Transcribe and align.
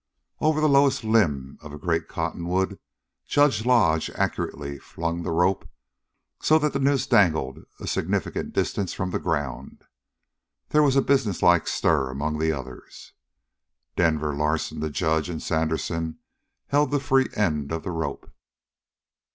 Over 0.39 0.59
the 0.59 0.67
lowest 0.67 1.03
limb 1.03 1.59
of 1.61 1.71
a 1.73 1.77
great 1.77 2.07
cottonwood 2.07 2.79
Judge 3.27 3.67
Lodge 3.67 4.09
accurately 4.15 4.79
flung 4.79 5.21
the 5.21 5.29
rope, 5.29 5.69
so 6.41 6.57
that 6.57 6.73
the 6.73 6.79
noose 6.79 7.05
dangled 7.05 7.65
a 7.79 7.85
significant 7.85 8.51
distance 8.51 8.95
from 8.95 9.11
the 9.11 9.19
ground. 9.19 9.83
There 10.69 10.81
was 10.81 10.95
a 10.95 11.03
businesslike 11.03 11.67
stir 11.67 12.09
among 12.09 12.39
the 12.39 12.51
others. 12.51 13.13
Denver, 13.95 14.35
Larsen, 14.35 14.79
the 14.79 14.89
judge, 14.89 15.29
and 15.29 15.39
Sandersen 15.39 16.17
held 16.69 16.89
the 16.89 16.99
free 16.99 17.27
end 17.35 17.71
of 17.71 17.83
the 17.83 17.91
rope. 17.91 18.33